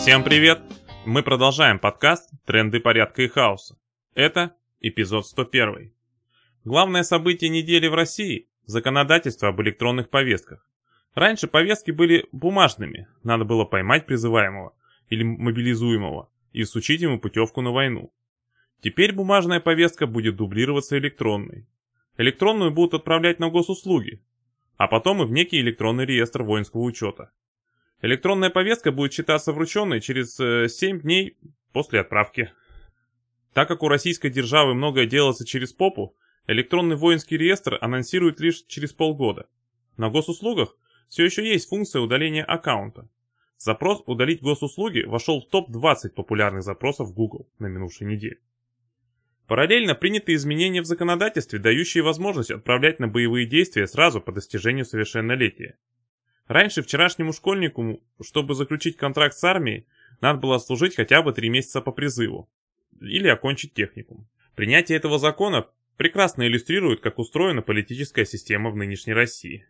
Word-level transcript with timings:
Всем 0.00 0.24
привет! 0.24 0.62
Мы 1.04 1.22
продолжаем 1.22 1.78
подкаст 1.78 2.30
«Тренды 2.46 2.80
порядка 2.80 3.20
и 3.20 3.28
хаоса». 3.28 3.76
Это 4.14 4.56
эпизод 4.80 5.26
101. 5.26 5.92
Главное 6.64 7.02
событие 7.02 7.50
недели 7.50 7.86
в 7.86 7.94
России– 7.94 8.48
законодательство 8.64 9.48
об 9.48 9.60
электронных 9.60 10.08
повестках. 10.08 10.66
Раньше 11.14 11.48
повестки 11.48 11.90
были 11.90 12.26
бумажными, 12.32 13.08
надо 13.24 13.44
было 13.44 13.66
поймать 13.66 14.06
призываемого 14.06 14.74
или 15.10 15.22
мобилизуемого 15.22 16.30
и 16.52 16.62
всучить 16.62 17.02
ему 17.02 17.20
путевку 17.20 17.60
на 17.60 17.70
войну. 17.70 18.10
Теперь 18.80 19.12
бумажная 19.12 19.60
повестка 19.60 20.06
будет 20.06 20.34
дублироваться 20.34 20.96
электронной. 20.96 21.66
Электронную 22.16 22.70
будут 22.70 22.94
отправлять 22.94 23.38
на 23.38 23.50
госуслуги, 23.50 24.22
а 24.78 24.88
потом 24.88 25.22
и 25.22 25.26
в 25.26 25.30
некий 25.30 25.60
электронный 25.60 26.06
реестр 26.06 26.42
воинского 26.42 26.80
учета. 26.80 27.32
Электронная 28.02 28.50
повестка 28.50 28.92
будет 28.92 29.12
считаться 29.12 29.52
врученной 29.52 30.00
через 30.00 30.36
7 30.36 30.96
э, 30.96 31.00
дней 31.00 31.36
после 31.72 32.00
отправки. 32.00 32.52
Так 33.52 33.68
как 33.68 33.82
у 33.82 33.88
российской 33.88 34.30
державы 34.30 34.74
многое 34.74 35.06
делается 35.06 35.44
через 35.44 35.72
попу, 35.72 36.16
электронный 36.46 36.96
воинский 36.96 37.36
реестр 37.36 37.76
анонсирует 37.80 38.40
лишь 38.40 38.64
через 38.66 38.92
полгода. 38.92 39.48
На 39.96 40.08
госуслугах 40.08 40.76
все 41.08 41.24
еще 41.24 41.46
есть 41.46 41.68
функция 41.68 42.00
удаления 42.00 42.44
аккаунта. 42.44 43.08
Запрос 43.58 44.02
«Удалить 44.06 44.40
госуслуги» 44.40 45.02
вошел 45.02 45.42
в 45.42 45.48
топ-20 45.50 46.10
популярных 46.14 46.62
запросов 46.62 47.12
Google 47.12 47.46
на 47.58 47.66
минувшей 47.66 48.06
неделе. 48.06 48.38
Параллельно 49.46 49.94
приняты 49.94 50.32
изменения 50.32 50.80
в 50.80 50.86
законодательстве, 50.86 51.58
дающие 51.58 52.02
возможность 52.02 52.50
отправлять 52.50 53.00
на 53.00 53.08
боевые 53.08 53.46
действия 53.46 53.86
сразу 53.86 54.22
по 54.22 54.32
достижению 54.32 54.86
совершеннолетия. 54.86 55.76
Раньше 56.50 56.82
вчерашнему 56.82 57.32
школьнику, 57.32 58.02
чтобы 58.20 58.56
заключить 58.56 58.96
контракт 58.96 59.36
с 59.36 59.44
армией, 59.44 59.86
надо 60.20 60.40
было 60.40 60.58
служить 60.58 60.96
хотя 60.96 61.22
бы 61.22 61.32
три 61.32 61.48
месяца 61.48 61.80
по 61.80 61.92
призыву. 61.92 62.50
Или 63.00 63.28
окончить 63.28 63.72
техникум. 63.72 64.26
Принятие 64.56 64.98
этого 64.98 65.20
закона 65.20 65.68
прекрасно 65.96 66.42
иллюстрирует, 66.42 67.02
как 67.02 67.20
устроена 67.20 67.62
политическая 67.62 68.24
система 68.24 68.70
в 68.70 68.76
нынешней 68.76 69.12
России. 69.12 69.64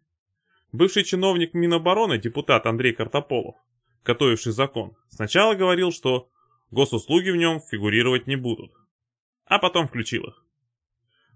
Бывший 0.72 1.04
чиновник 1.04 1.52
Минобороны, 1.52 2.16
депутат 2.16 2.64
Андрей 2.64 2.94
Картополов, 2.94 3.56
готовивший 4.02 4.52
закон, 4.52 4.96
сначала 5.10 5.54
говорил, 5.54 5.92
что 5.92 6.30
госуслуги 6.70 7.28
в 7.28 7.36
нем 7.36 7.60
фигурировать 7.60 8.26
не 8.26 8.36
будут. 8.36 8.72
А 9.44 9.58
потом 9.58 9.86
включил 9.86 10.28
их. 10.28 10.46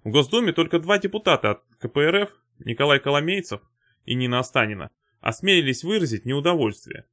В 0.05 0.09
Госдуме 0.09 0.55
только 0.55 0.79
два 0.79 0.97
депутата 0.97 1.51
от 1.51 1.65
КПРФ, 1.81 2.31
Николай 2.61 2.99
Коломейцев 2.99 3.61
и 4.07 4.15
Нина 4.15 4.39
Останина, 4.39 4.91
осмелились 5.25 5.83
выразить 5.83 6.27
неудовольствие. 6.27 7.07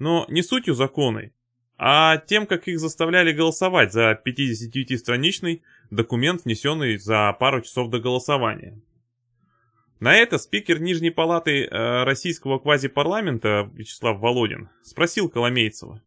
Но 0.00 0.26
не 0.28 0.42
сутью 0.42 0.74
законой, 0.74 1.32
а 1.78 2.16
тем, 2.16 2.46
как 2.46 2.66
их 2.66 2.80
заставляли 2.80 3.32
голосовать 3.32 3.92
за 3.92 4.20
59-страничный 4.26 5.62
документ, 5.88 6.44
внесенный 6.44 6.96
за 6.96 7.32
пару 7.38 7.62
часов 7.62 7.90
до 7.90 8.00
голосования. 8.00 8.80
На 10.00 10.16
это 10.16 10.38
спикер 10.38 10.80
Нижней 10.80 11.10
палаты 11.10 11.64
э, 11.64 12.02
российского 12.02 12.58
квазипарламента 12.58 13.70
Вячеслав 13.72 14.18
Володин 14.18 14.68
спросил 14.82 15.28
Коломейцева. 15.28 16.02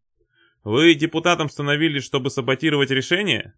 «Вы 0.64 0.94
депутатом 0.94 1.48
становились, 1.48 2.04
чтобы 2.04 2.28
саботировать 2.28 2.90
решение?» 2.90 3.54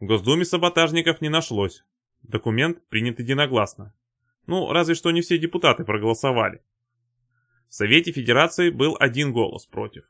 В 0.00 0.06
Госдуме 0.06 0.46
саботажников 0.46 1.20
не 1.20 1.28
нашлось. 1.28 1.84
Документ 2.22 2.82
принят 2.88 3.18
единогласно. 3.18 3.92
Ну, 4.46 4.72
разве 4.72 4.94
что 4.94 5.10
не 5.10 5.20
все 5.20 5.36
депутаты 5.36 5.84
проголосовали. 5.84 6.62
В 7.68 7.74
Совете 7.74 8.12
Федерации 8.12 8.70
был 8.70 8.96
один 8.98 9.32
голос 9.32 9.66
против. 9.66 10.04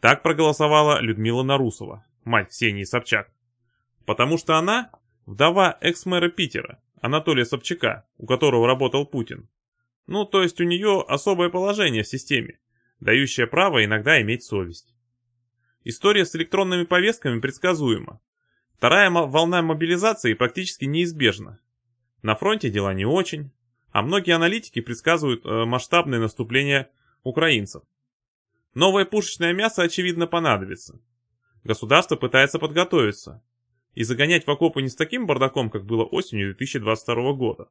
Так 0.00 0.22
проголосовала 0.22 1.00
Людмила 1.00 1.42
Нарусова, 1.42 2.04
мать 2.24 2.48
Ксении 2.48 2.84
Собчак. 2.84 3.30
Потому 4.04 4.36
что 4.36 4.56
она 4.56 4.90
вдова 5.24 5.78
экс-мэра 5.80 6.28
Питера, 6.28 6.82
Анатолия 7.00 7.44
Собчака, 7.44 8.06
у 8.18 8.26
которого 8.26 8.66
работал 8.66 9.06
Путин. 9.06 9.48
Ну, 10.06 10.24
то 10.24 10.42
есть 10.42 10.60
у 10.60 10.64
нее 10.64 11.04
особое 11.06 11.48
положение 11.48 12.02
в 12.02 12.08
системе, 12.08 12.58
дающее 13.00 13.46
право 13.46 13.84
иногда 13.84 14.20
иметь 14.20 14.42
совесть. 14.42 14.94
История 15.84 16.24
с 16.24 16.34
электронными 16.34 16.84
повестками 16.84 17.40
предсказуема. 17.40 18.20
Вторая 18.76 19.10
волна 19.10 19.62
мобилизации 19.62 20.34
практически 20.34 20.84
неизбежна. 20.84 21.60
На 22.22 22.34
фронте 22.34 22.70
дела 22.70 22.92
не 22.92 23.04
очень, 23.04 23.52
а 23.92 24.02
многие 24.02 24.32
аналитики 24.32 24.80
предсказывают 24.80 25.46
э, 25.46 25.64
масштабное 25.64 26.18
наступление 26.18 26.90
украинцев. 27.24 27.82
Новое 28.74 29.04
пушечное 29.04 29.52
мясо, 29.52 29.82
очевидно, 29.82 30.26
понадобится. 30.26 31.00
Государство 31.64 32.16
пытается 32.16 32.58
подготовиться 32.58 33.42
и 33.94 34.04
загонять 34.04 34.46
в 34.46 34.50
окопы 34.50 34.82
не 34.82 34.88
с 34.88 34.96
таким 34.96 35.26
бардаком, 35.26 35.70
как 35.70 35.84
было 35.84 36.04
осенью 36.04 36.54
2022 36.54 37.32
года. 37.32 37.68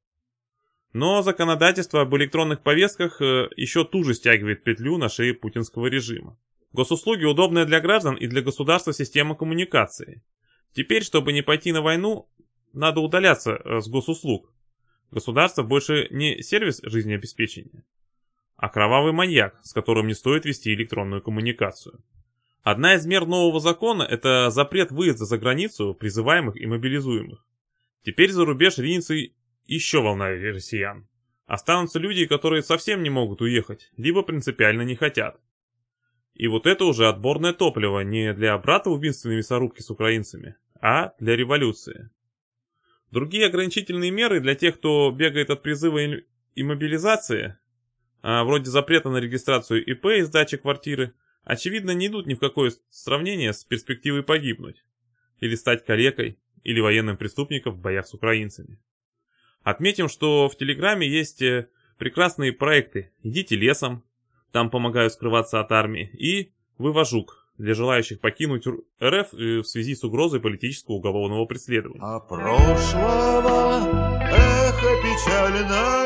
Но 0.94 1.22
законодательство 1.22 2.02
об 2.02 2.16
электронных 2.16 2.62
повестках 2.62 3.20
э, 3.22 3.50
еще 3.56 3.84
туже 3.84 4.14
стягивает 4.14 4.64
петлю 4.64 4.98
на 4.98 5.10
шее 5.10 5.34
путинского 5.34 5.88
режима. 5.88 6.38
Госуслуги 6.72 7.26
удобная 7.26 7.66
для 7.66 7.80
граждан 7.82 8.16
и 8.16 8.28
для 8.28 8.42
государства 8.42 8.94
система 8.94 9.36
коммуникации. 9.36 10.24
Теперь, 10.74 11.04
чтобы 11.04 11.34
не 11.34 11.42
пойти 11.42 11.72
на 11.72 11.82
войну, 11.82 12.30
надо 12.74 13.00
удаляться 13.02 13.54
э, 13.54 13.82
с 13.82 13.88
госуслуг. 13.88 14.52
Государство 15.12 15.64
больше 15.64 16.08
не 16.10 16.42
сервис 16.42 16.80
жизнеобеспечения, 16.84 17.84
а 18.64 18.70
кровавый 18.70 19.12
маньяк, 19.12 19.60
с 19.62 19.74
которым 19.74 20.08
не 20.08 20.14
стоит 20.14 20.46
вести 20.46 20.74
электронную 20.74 21.22
коммуникацию. 21.22 22.02
Одна 22.62 22.96
из 22.96 23.06
мер 23.06 23.26
нового 23.26 23.60
закона– 23.60 24.04
это 24.10 24.52
запрет 24.52 24.90
выезда 24.90 25.26
за 25.26 25.38
границу 25.38 25.94
призываемых 25.94 26.56
и 26.56 26.66
мобилизуемых. 26.66 27.46
Теперь 28.06 28.32
за 28.32 28.46
рубеж 28.46 28.78
ринется 28.78 29.16
еще 29.66 30.02
волна 30.02 30.30
россиян. 30.30 31.10
Останутся 31.46 32.00
люди, 32.00 32.26
которые 32.26 32.64
совсем 32.64 33.04
не 33.04 33.10
могут 33.10 33.42
уехать, 33.42 33.92
либо 33.98 34.24
принципиально 34.24 34.84
не 34.84 34.96
хотят. 34.96 35.42
И 36.34 36.48
вот 36.48 36.66
это 36.66 36.86
уже 36.86 37.10
отборное 37.10 37.52
топливо 37.52 38.00
не 38.00 38.34
для 38.34 38.58
брата 38.58 38.90
убийственной 38.90 39.36
мясорубки 39.36 39.82
с 39.82 39.90
украинцами, 39.90 40.56
а 40.80 41.12
для 41.20 41.36
революции. 41.36 42.12
Другие 43.12 43.48
ограничительные 43.48 44.12
меры 44.12 44.40
для 44.40 44.56
тех, 44.56 44.76
кто 44.76 45.12
бегает 45.12 45.50
от 45.50 45.64
призыва 45.64 46.00
и 46.56 46.64
мобилизации, 46.64 47.58
а, 48.24 48.44
вроде 48.46 48.72
запрета 48.72 49.10
на 49.10 49.18
регистрацию 49.18 49.86
ИП 49.86 50.06
и 50.06 50.22
сдачи 50.22 50.58
квартиры, 50.58 51.14
очевидно 51.44 51.92
не 51.92 52.08
идут 52.08 52.26
ни 52.26 52.34
в 52.34 52.40
какое 52.40 52.72
сравнение 52.90 53.54
с 53.54 53.66
перспективой 53.66 54.24
погибнуть, 54.24 54.84
или 55.40 55.56
стать 55.56 55.86
калекой, 55.86 56.40
или 56.64 56.80
военным 56.80 57.18
преступником 57.18 57.74
в 57.74 57.82
боях 57.82 58.08
с 58.08 58.14
украинцами. 58.14 58.80
Отметим, 59.62 60.08
что 60.08 60.48
в 60.48 60.58
Телеграме 60.58 61.08
есть 61.08 61.42
э, 61.42 61.68
прекрасные 61.98 62.54
проекты. 62.54 63.12
«Идите 63.22 63.56
лесом», 63.58 64.04
там 64.52 64.70
помогают 64.70 65.14
скрываться 65.14 65.60
от 65.60 65.72
армии, 65.72 66.10
и 66.14 66.54
«Вывожук» 66.78 67.50
для 67.58 67.74
желающих 67.74 68.20
покинуть 68.22 68.66
РФ 68.68 69.34
э, 69.34 69.60
в 69.60 69.64
связи 69.66 69.96
с 69.96 70.04
угрозой 70.04 70.40
политического 70.40 70.96
уголовного 70.96 71.46
преследования. 71.46 72.00
А 72.02 72.20
прошлого 72.22 73.84
эхо 74.22 75.04
не 75.52 76.03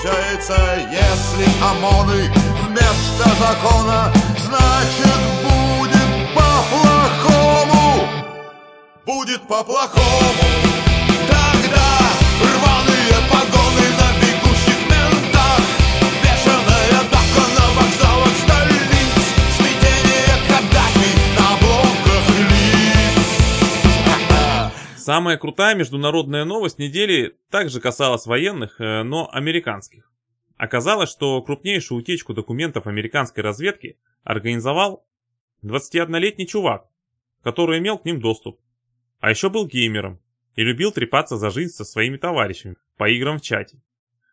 получается, 0.00 0.56
если 0.90 1.62
ОМОНы 1.62 2.30
вместо 2.66 3.28
закона, 3.38 4.12
значит 4.38 5.20
будет 5.42 6.34
по-плохому, 6.34 8.08
будет 9.04 9.42
по-плохому. 9.46 10.79
Самая 25.10 25.38
крутая 25.38 25.74
международная 25.74 26.44
новость 26.44 26.78
недели 26.78 27.36
также 27.50 27.80
касалась 27.80 28.26
военных, 28.26 28.80
э, 28.80 29.02
но 29.02 29.28
американских. 29.32 30.08
Оказалось, 30.56 31.10
что 31.10 31.42
крупнейшую 31.42 31.98
утечку 31.98 32.32
документов 32.32 32.86
американской 32.86 33.42
разведки 33.42 33.98
организовал 34.22 35.04
21-летний 35.64 36.46
чувак, 36.46 36.86
который 37.42 37.80
имел 37.80 37.98
к 37.98 38.04
ним 38.04 38.20
доступ. 38.20 38.60
А 39.18 39.30
еще 39.30 39.50
был 39.50 39.66
геймером 39.66 40.20
и 40.54 40.62
любил 40.62 40.92
трепаться 40.92 41.36
за 41.36 41.50
жизнь 41.50 41.72
со 41.74 41.84
своими 41.84 42.16
товарищами 42.16 42.76
по 42.96 43.10
играм 43.10 43.38
в 43.38 43.42
чате. 43.42 43.82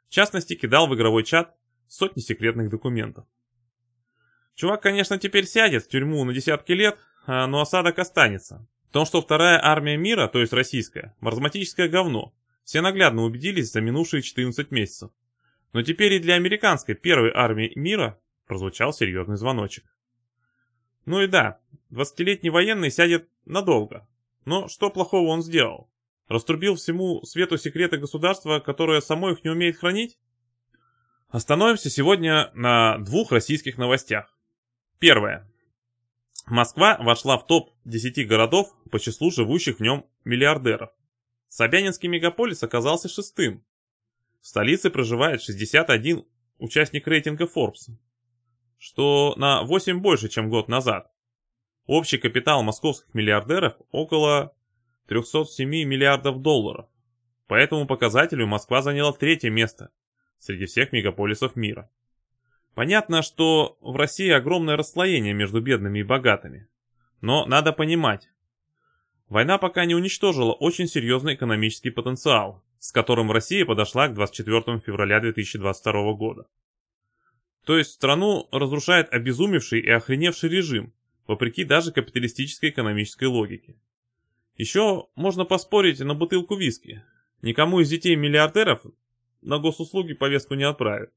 В 0.10 0.12
частности, 0.12 0.54
кидал 0.54 0.86
в 0.86 0.94
игровой 0.94 1.24
чат 1.24 1.56
сотни 1.88 2.22
секретных 2.22 2.70
документов. 2.70 3.26
Чувак, 4.54 4.84
конечно, 4.84 5.18
теперь 5.18 5.48
сядет 5.48 5.86
в 5.86 5.90
тюрьму 5.90 6.24
на 6.24 6.34
десятки 6.34 6.74
лет, 6.74 7.00
а, 7.26 7.48
но 7.48 7.62
осадок 7.62 7.98
останется. 7.98 8.68
В 8.90 8.94
том, 8.94 9.06
что 9.06 9.22
вторая 9.22 9.60
армия 9.64 9.98
мира, 9.98 10.28
то 10.28 10.40
есть 10.40 10.54
российская, 10.54 11.16
маразматическое 11.20 11.90
говно, 11.90 12.34
все 12.64 12.82
наглядно 12.82 13.24
убедились 13.24 13.72
за 13.72 13.82
минувшие 13.82 14.22
14 14.22 14.72
месяцев. 14.72 15.12
Но 15.74 15.84
теперь 15.84 16.14
и 16.14 16.20
для 16.20 16.36
американской 16.36 16.96
первой 16.96 17.32
армии 17.34 17.72
мира 17.76 18.20
прозвучал 18.46 18.94
серьезный 18.94 19.38
звоночек. 19.38 19.86
Ну 21.06 21.22
и 21.22 21.28
да, 21.28 21.60
20-летний 21.92 22.50
военный 22.50 22.92
сядет 22.92 23.30
надолго. 23.46 24.08
Но 24.46 24.68
что 24.68 24.90
плохого 24.90 25.28
он 25.30 25.42
сделал? 25.42 25.90
Раструбил 26.28 26.76
всему 26.76 27.24
свету 27.24 27.58
секреты 27.58 27.98
государства, 27.98 28.60
которое 28.60 29.02
само 29.02 29.32
их 29.32 29.44
не 29.44 29.50
умеет 29.50 29.78
хранить? 29.78 30.18
Остановимся 31.30 31.90
сегодня 31.90 32.52
на 32.54 32.98
двух 33.00 33.32
российских 33.32 33.78
новостях. 33.78 34.34
Первое. 35.00 35.50
Москва 36.50 36.98
вошла 37.02 37.38
в 37.38 37.46
топ-10 37.46 38.24
городов 38.24 38.74
по 38.90 39.00
числу 39.00 39.32
живущих 39.32 39.80
в 39.80 39.82
нем 39.82 40.06
миллиардеров. 40.24 40.92
Собянинский 41.50 42.08
мегаполис 42.08 42.64
оказался 42.64 43.10
шестым. 43.10 43.66
В 44.40 44.48
столице 44.48 44.90
проживает 44.90 45.42
61 45.42 46.26
участник 46.58 47.06
рейтинга 47.06 47.46
Forbes, 47.54 47.92
что 48.78 49.34
на 49.36 49.64
8 49.64 50.00
больше, 50.00 50.30
чем 50.30 50.50
год 50.50 50.70
назад. 50.70 51.12
Общий 51.86 52.18
капитал 52.18 52.64
московских 52.64 53.14
миллиардеров 53.14 53.76
около 53.92 54.56
307 55.08 55.68
миллиардов 55.68 56.42
долларов. 56.42 56.88
По 57.48 57.56
этому 57.56 57.86
показателю 57.88 58.48
Москва 58.48 58.82
заняла 58.82 59.12
третье 59.12 59.50
место 59.50 59.90
среди 60.40 60.66
всех 60.66 60.94
мегаполисов 60.94 61.58
мира. 61.58 61.90
Понятно, 62.78 63.24
что 63.24 63.76
в 63.82 63.96
России 63.96 64.30
огромное 64.30 64.78
расслоение 64.78 65.34
между 65.34 65.62
бедными 65.62 65.98
и 65.98 66.04
богатыми. 66.04 66.68
Но 67.22 67.44
надо 67.48 67.74
понимать, 67.74 68.30
война 69.30 69.58
пока 69.58 69.86
не 69.86 69.96
уничтожила 69.96 70.54
очень 70.54 70.86
серьезный 70.86 71.34
экономический 71.34 71.90
потенциал, 71.90 72.64
с 72.78 72.92
которым 72.92 73.32
Россия 73.32 73.66
подошла 73.66 74.08
к 74.08 74.14
24 74.14 74.78
февраля 74.78 75.20
2022 75.20 76.14
года. 76.14 76.46
То 77.66 77.80
есть 77.80 77.94
страну 77.94 78.48
разрушает 78.52 79.12
обезумевший 79.12 79.80
и 79.80 79.90
охреневший 79.90 80.52
режим, 80.52 80.94
вопреки 81.26 81.64
даже 81.64 81.92
капиталистической 81.92 82.70
экономической 82.70 83.26
логике. 83.26 83.76
Еще 84.56 85.08
можно 85.16 85.46
поспорить 85.46 86.00
на 86.00 86.14
бутылку 86.14 86.56
виски. 86.56 87.04
Никому 87.42 87.80
из 87.80 87.90
детей 87.90 88.16
миллиардеров 88.16 88.86
на 89.42 89.58
госуслуги 89.58 90.14
повестку 90.14 90.54
не 90.54 90.64
отправят. 90.64 91.12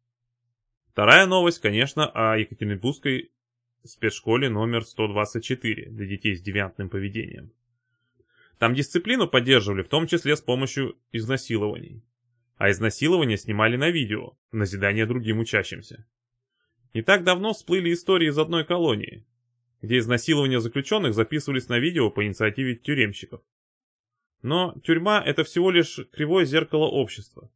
Вторая 0.93 1.27
новость, 1.27 1.61
конечно, 1.61 2.07
о 2.07 2.37
Екатеринбургской 2.37 3.33
спецшколе 3.85 4.49
номер 4.49 4.85
124 4.85 5.91
для 5.91 6.07
детей 6.07 6.37
с 6.37 6.43
девиантным 6.43 6.89
поведением. 6.89 7.53
Там 8.59 8.75
дисциплину 8.75 9.27
поддерживали, 9.27 9.83
в 9.83 9.89
том 9.89 10.07
числе 10.07 10.37
с 10.37 10.41
помощью 10.41 10.99
изнасилований. 11.13 12.03
А 12.57 12.71
изнасилования 12.71 13.39
снимали 13.39 13.77
на 13.77 13.91
видео, 13.91 14.37
в 14.53 14.57
назидание 14.57 15.07
другим 15.07 15.39
учащимся. 15.39 16.07
Не 16.93 17.03
так 17.03 17.25
давно 17.25 17.55
всплыли 17.55 17.93
истории 17.93 18.29
из 18.29 18.39
одной 18.39 18.65
колонии 18.65 19.25
где 19.83 19.99
изнасилования 19.99 20.61
заключенных 20.61 21.15
записывались 21.15 21.69
на 21.69 21.79
видео 21.79 22.11
по 22.11 22.25
инициативе 22.25 22.77
тюремщиков. 22.77 23.41
Но 24.43 24.75
тюрьма– 24.85 25.23
это 25.27 25.45
всего 25.45 25.71
лишь 25.71 26.01
кривое 26.13 26.45
зеркало 26.45 26.87
общества. 26.87 27.51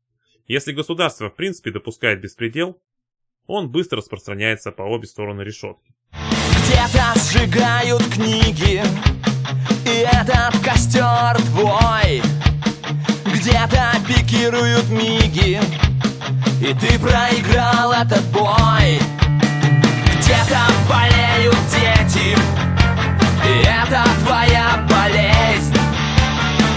Если 0.46 0.72
государство 0.72 1.30
в 1.30 1.36
принципе 1.36 1.70
допускает 1.70 2.20
беспредел, 2.20 2.80
он 3.46 3.70
быстро 3.70 3.98
распространяется 3.98 4.72
по 4.72 4.82
обе 4.82 5.06
стороны 5.06 5.42
решетки. 5.42 5.92
Где-то 6.12 7.18
сжигают 7.20 8.02
книги, 8.12 8.82
и 9.84 10.06
этот 10.12 10.58
костер 10.62 11.36
твой. 11.50 12.22
Где-то 13.26 13.92
пикируют 14.08 14.88
миги, 14.88 15.60
и 16.60 16.74
ты 16.74 16.98
проиграл 16.98 17.92
этот 17.92 18.24
бой. 18.32 19.00
Где-то 20.24 20.58
болеют 20.88 21.56
дети 21.70 22.34
И 23.44 23.66
это 23.66 24.04
твоя 24.24 24.86
болезнь 24.88 25.76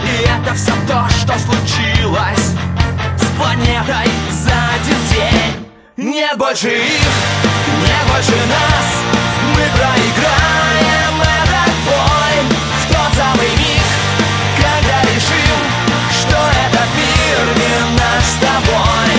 И 0.04 0.24
это 0.28 0.54
все 0.54 0.74
то, 0.86 1.08
что 1.10 1.34
случилось 1.40 2.56
С 3.18 3.26
планетой 3.38 4.17
Нет 6.18 6.36
больше 6.36 6.70
их, 6.70 7.08
нет 7.86 8.08
больше 8.12 8.36
нас 8.50 9.04
Мы 9.54 9.62
проиграем 9.78 11.22
этот 11.22 11.74
бой 11.86 12.58
В 12.82 12.88
тот 12.92 13.14
самый 13.14 13.50
миг, 13.52 13.88
когда 14.58 15.04
решим 15.04 15.60
Что 16.10 16.40
этот 16.66 16.90
мир 16.98 17.56
не 17.60 18.00
наш 18.00 18.24
с 18.24 18.40
тобой 18.42 19.18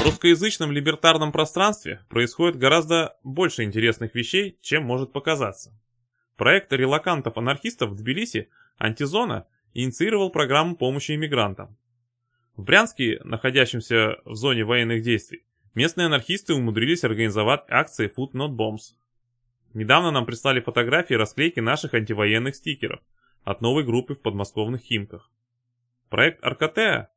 в 0.00 0.04
русскоязычном 0.04 0.70
либертарном 0.70 1.32
пространстве 1.32 2.04
происходит 2.08 2.56
гораздо 2.56 3.16
больше 3.24 3.64
интересных 3.64 4.14
вещей, 4.14 4.58
чем 4.62 4.84
может 4.84 5.12
показаться. 5.12 5.76
Проект 6.36 6.72
релакантов-анархистов 6.72 7.90
в 7.90 7.96
Тбилиси 7.96 8.48
«Антизона» 8.78 9.48
инициировал 9.74 10.30
программу 10.30 10.76
помощи 10.76 11.16
иммигрантам. 11.16 11.76
В 12.56 12.62
Брянске, 12.62 13.20
находящемся 13.24 14.18
в 14.24 14.34
зоне 14.36 14.64
военных 14.64 15.02
действий, 15.02 15.44
местные 15.74 16.06
анархисты 16.06 16.54
умудрились 16.54 17.04
организовать 17.04 17.64
акции 17.68 18.12
Food 18.14 18.32
Not 18.32 18.56
Bombs. 18.56 18.94
Недавно 19.74 20.10
нам 20.10 20.26
прислали 20.26 20.60
фотографии 20.60 21.14
расклейки 21.14 21.60
наших 21.60 21.94
антивоенных 21.94 22.56
стикеров 22.56 23.00
от 23.44 23.60
новой 23.60 23.84
группы 23.84 24.14
в 24.14 24.22
подмосковных 24.22 24.82
Химках. 24.82 25.30
Проект 26.08 26.44
Аркатеа 26.44 27.10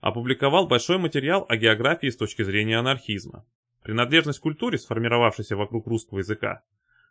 опубликовал 0.00 0.66
большой 0.66 0.98
материал 0.98 1.46
о 1.48 1.56
географии 1.56 2.08
с 2.08 2.16
точки 2.16 2.42
зрения 2.42 2.78
анархизма. 2.78 3.46
Принадлежность 3.82 4.38
к 4.40 4.42
культуре, 4.42 4.78
сформировавшейся 4.78 5.56
вокруг 5.56 5.86
русского 5.86 6.18
языка, 6.18 6.62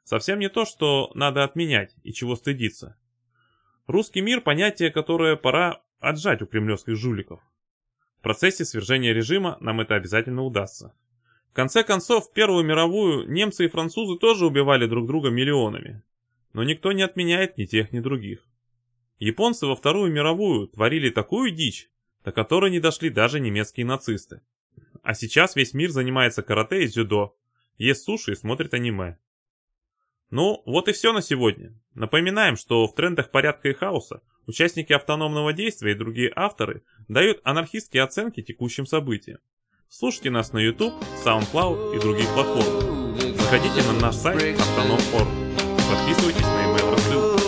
совсем 0.04 0.40
не 0.40 0.50
то, 0.50 0.66
что 0.66 1.12
надо 1.16 1.44
отменять 1.44 1.96
и 2.04 2.12
чего 2.14 2.36
стыдиться. 2.36 2.98
Русский 3.88 4.22
мир– 4.22 4.42
понятие, 4.44 4.92
которое 4.92 5.36
пора 5.36 5.82
отжать 6.00 6.42
у 6.42 6.46
кремлевских 6.46 6.96
жуликов. 6.96 7.42
В 8.24 8.26
процессе 8.26 8.64
свержения 8.64 9.12
режима 9.12 9.58
нам 9.60 9.82
это 9.82 9.96
обязательно 9.96 10.44
удастся. 10.44 10.96
В 11.52 11.54
конце 11.54 11.84
концов, 11.84 12.30
в 12.30 12.32
Первую 12.32 12.64
мировую 12.64 13.30
немцы 13.30 13.66
и 13.66 13.68
французы 13.68 14.18
тоже 14.18 14.46
убивали 14.46 14.86
друг 14.86 15.08
друга 15.08 15.30
миллионами. 15.30 16.02
Но 16.54 16.64
никто 16.64 16.94
не 16.94 17.02
отменяет 17.02 17.58
ни 17.58 17.66
тех, 17.66 17.92
ни 17.92 18.00
других. 18.00 18.40
Японцы 19.20 19.68
во 19.68 19.76
Вторую 19.76 20.10
мировую 20.10 20.70
творили 20.70 21.10
такую 21.10 21.52
дичь, 21.52 21.90
до 22.24 22.32
которой 22.32 22.72
не 22.72 22.80
дошли 22.80 23.10
даже 23.10 23.42
немецкие 23.42 23.86
нацисты. 23.86 24.40
А 25.02 25.16
сейчас 25.16 25.58
весь 25.58 25.74
мир 25.74 25.90
занимается 25.90 26.44
карате 26.44 26.86
и 26.86 26.88
дзюдо, 26.88 27.36
ест 27.78 28.06
суши 28.06 28.32
и 28.32 28.36
смотрит 28.36 28.74
аниме. 28.74 29.18
Ну, 30.30 30.64
вот 30.66 30.88
и 30.88 30.94
все 30.94 31.12
на 31.12 31.22
сегодня. 31.22 31.78
Напоминаем, 31.94 32.56
что 32.56 32.88
в 32.88 32.96
трендах 32.96 33.32
порядка 33.32 33.68
и 33.68 33.74
хаоса 33.74 34.22
участники 34.48 34.94
автономного 34.94 35.54
действия 35.54 35.92
и 35.92 35.96
другие 35.96 36.32
авторы 36.36 36.84
дают 37.08 37.40
анархистские 37.44 38.04
оценки 38.04 38.42
текущим 38.42 38.86
событиям. 38.86 39.40
Слушайте 39.90 40.32
нас 40.32 40.54
на 40.54 40.60
YouTube, 40.60 40.94
SoundCloud 41.24 41.96
и 41.96 42.00
других 42.00 42.28
платформах. 42.34 43.38
Заходите 43.38 43.84
на 43.88 44.00
наш 44.00 44.16
сайт 44.16 44.60
автоном.орг. 44.60 45.28
Подписывайтесь 45.90 46.42
на 46.42 47.43